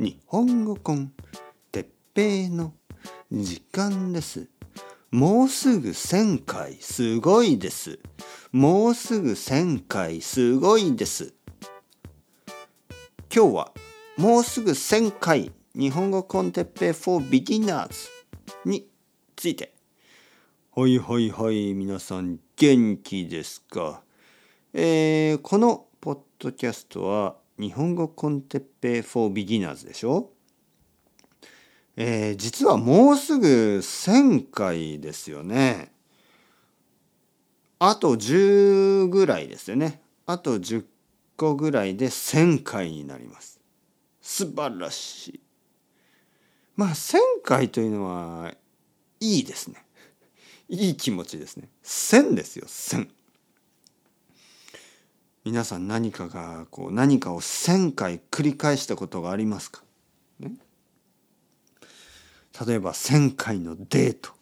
[0.00, 1.12] 日本語コン
[1.72, 2.72] てっぺいの
[3.32, 4.48] 時間です。
[5.10, 7.98] もうすぐ1000回すごいです。
[8.52, 11.34] もうすぐ1000回すごいです。
[13.34, 13.72] 今日は
[14.16, 18.08] もうすぐ1000回日本語コンテッペイ for beginners
[18.64, 18.86] に
[19.34, 19.74] ついて。
[20.76, 24.02] はいはいはい皆さん元気ですか？
[24.72, 30.30] えーこのポッドキャストは日本語コンテッペイ for beginners でしょ？
[31.96, 33.48] えー実はもうすぐ
[33.82, 35.92] 1000回ですよね。
[37.80, 40.00] あと10ぐらいですよね。
[40.26, 40.84] あと10
[41.36, 43.60] 個ぐらいで1000回になります。
[44.20, 45.40] 素晴らしい。
[46.76, 48.54] まあ1000回というのは
[49.20, 49.84] いいですね。
[50.68, 51.68] いい気持ちですね。
[51.82, 53.08] 1000ですよ、1000。
[55.48, 59.82] 皆さん何かがこう何かを1,000回繰り返したことがありますか、
[60.40, 60.52] ね、
[62.66, 64.32] 例えば1,000回のデート。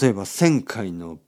[0.00, 1.18] 例えば1,000回の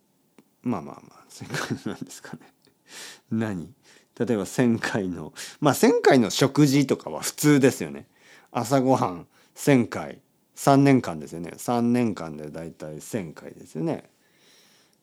[0.63, 2.55] まあまあまあ1,000回なんですかね。
[3.31, 3.75] 何？
[4.19, 8.07] 例えば1,000回のまあ1,000回の食事とかは普通ですよね。
[8.51, 9.27] 朝ごはん
[9.57, 10.23] 1,000回。
[10.57, 11.53] 3年間ですよね。
[11.55, 14.09] 3年間でだいたい1,000回ですよね。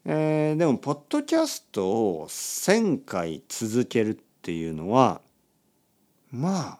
[0.04, 5.22] えー、でもポッドキャストを1,000回続けるっていうのは
[6.32, 6.80] ま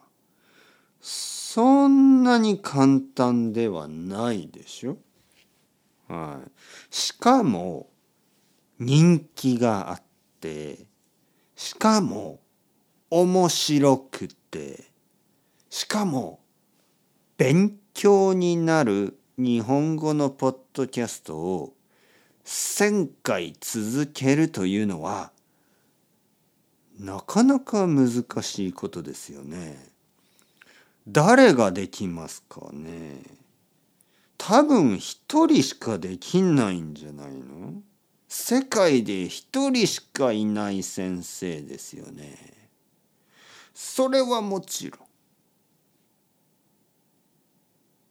[1.00, 4.96] そんなに簡単ではないでしょ？
[6.08, 6.50] はい、
[6.90, 7.88] しかも
[8.78, 10.02] 人気があっ
[10.40, 10.86] て
[11.54, 12.40] しかも
[13.10, 14.84] 面白くて
[15.70, 16.40] しかも
[17.36, 21.74] 勉強になる日本語のポッドキャストを
[22.44, 25.32] 1,000回続けるというのは
[26.98, 29.92] なかなか難しいことですよね。
[31.08, 33.22] 誰ができますかね
[34.38, 37.82] 多分一人しかできないんじゃないの
[38.28, 42.68] 世界で一人しかいない先生ですよね。
[43.74, 45.00] それはもちろん。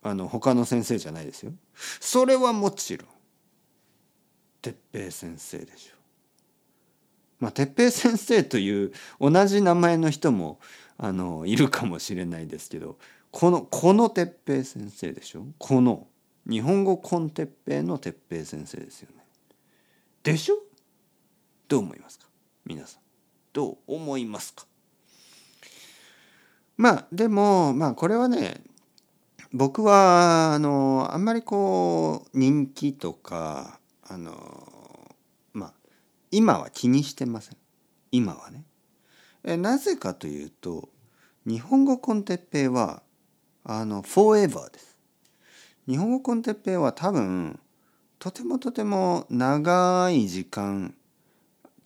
[0.03, 1.53] あの他の先生じゃないですよ。
[1.99, 3.07] それはもちろん。
[4.61, 5.95] 哲平先生でしょ。
[7.39, 7.43] う。
[7.43, 10.59] まあ哲平先生という同じ名前の人も
[10.97, 12.97] あのいるかもしれないですけど
[13.31, 15.45] このこの哲平先生でしょ。
[15.57, 16.07] この
[16.47, 19.23] 日本語コンテッペイの哲平先生ですよね。
[20.23, 20.55] でしょ？
[21.67, 22.27] どう思いますか？
[22.65, 23.01] 皆さん。
[23.53, 24.65] どう思いますか？
[26.77, 28.61] まあでもまあこれはね
[29.51, 35.15] 僕はあのあんまりこう人気とかあの
[35.53, 35.73] まあ
[36.31, 37.57] 今は気にしてません。
[38.11, 38.65] 今はね。
[39.43, 40.89] えなぜかというと
[41.45, 43.01] 日本語コンテッペイは
[43.63, 44.97] あのフォーエバーです。
[45.87, 47.59] 日本語コンテッペイは多分
[48.19, 50.93] とてもとても長い時間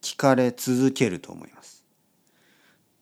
[0.02, 1.86] 聞かれ続けると思います。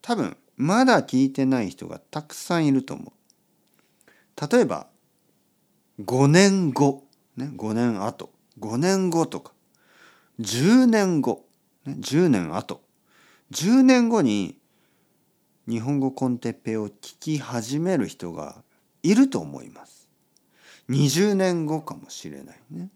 [0.00, 4.52] 多分まだ聞いてない人がたくさんいると思う。
[4.52, 4.86] 例えば
[6.00, 7.04] 5年後。
[7.36, 8.33] ね5年後。
[8.60, 9.52] 5年後とか
[10.40, 11.44] 10年後、
[11.84, 12.80] ね、10年後
[13.52, 14.56] 10年後に
[15.68, 18.62] 日本語コンテッペを聞き始める人が
[19.02, 20.08] いると思います。
[20.90, 22.90] 20年後かもしれないね。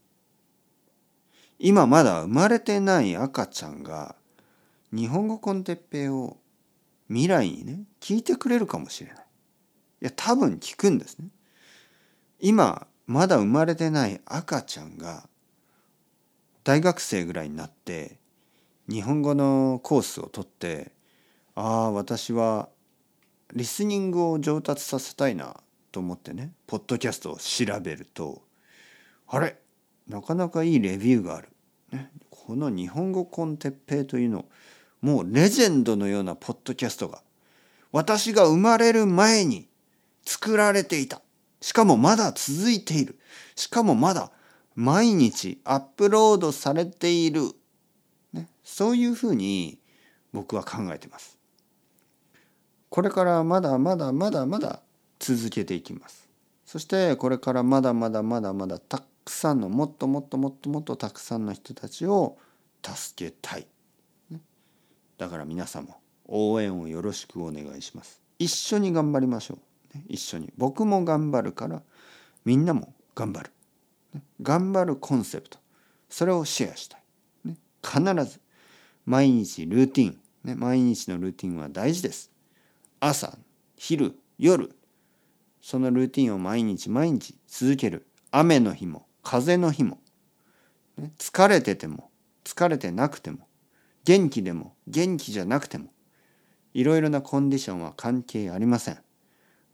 [1.59, 4.15] 今まだ生まれてない赤ちゃんが
[4.93, 6.37] 日本語コンテッペを
[7.09, 9.25] 未来にね聞いてくれるかもしれない。
[10.03, 11.29] いや多分聞くんですね。
[12.41, 15.29] 今まだ生まれてない赤ちゃんが
[16.69, 18.19] 大学生ぐらいになって
[18.91, 20.93] 日本語のコースを取って
[21.55, 22.69] ああ私は
[23.55, 25.57] リスニングを上達させたいな
[25.93, 28.43] と思ってねポッドキャストを調べると
[29.29, 29.57] あれ
[30.11, 31.49] なかなかいいレビューがある、
[31.91, 34.45] ね、この日本語コンテッペイというの
[35.01, 37.23] もうレジェンドのようなポッドキャストが
[37.93, 39.69] 私が生まれる前に
[40.23, 41.23] 作られていた。
[41.63, 43.19] しかもまだ続いている。
[43.57, 44.31] しかもまだ
[44.79, 47.51] 毎日アップロードされている、
[48.33, 49.81] ね、そういうふうに
[50.33, 51.37] 僕は考えてます。
[52.89, 54.81] これからまだまだまだまだ
[55.19, 56.29] 続けていきます。
[56.65, 62.39] そしてこれからまだまだまだまだたくさんのもっともっともっともっとたくさんの人たちを
[62.81, 63.67] 助けたい。
[65.17, 65.97] だから皆さんも
[66.29, 68.23] 応援をよろしくお願いします。
[68.39, 69.59] 一緒に頑張りましょう。
[70.07, 70.53] 一緒に。
[70.57, 71.83] 僕も頑張るから
[72.45, 73.51] みんなも頑張る。
[74.41, 75.59] 頑張るコンセプト。
[76.09, 77.03] それをシェアしたい、
[77.83, 78.41] 必ず
[79.05, 82.31] 毎日ルーティン、毎日のルーティンは大事です。
[83.01, 83.39] 朝
[83.77, 84.75] 昼夜。
[85.61, 88.07] そのルーティンを毎日毎日続ける。
[88.31, 89.99] 雨の日も風の日も、
[91.19, 92.11] 疲れてても
[92.45, 93.47] 疲れてなくても。
[94.05, 95.93] 元気でも元気じゃなくても。
[96.73, 98.99] いろいろなコンディションは関係ありません。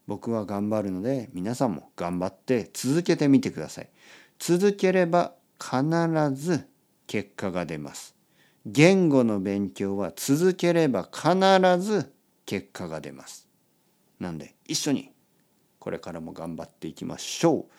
[0.07, 3.91] 僕は頑張るので皆さんも頑張って続けてみてください。
[4.39, 5.81] 続ければ必
[6.35, 6.69] ず
[7.07, 8.15] 結果が出ます。
[8.67, 12.13] 言語の勉強は続ければ必ず
[12.47, 13.49] 結果が出ます。
[14.21, 15.13] なんで一緒に
[15.79, 17.73] これからも頑張っていきましょう。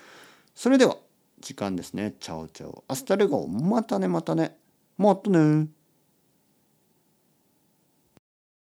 [0.54, 0.98] それでは
[1.40, 2.16] 時間ですね。
[2.20, 2.84] チャオチャオ。
[2.88, 3.48] アスタレゴ。
[3.48, 4.58] またねまたね。
[4.98, 5.68] またね。